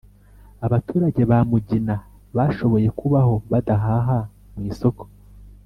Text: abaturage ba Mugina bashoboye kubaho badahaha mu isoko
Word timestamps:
abaturage 0.65 1.21
ba 1.29 1.39
Mugina 1.49 1.95
bashoboye 2.35 2.87
kubaho 2.99 3.35
badahaha 3.51 4.17
mu 4.53 4.61
isoko 4.71 5.03